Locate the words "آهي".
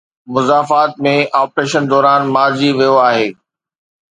3.09-3.27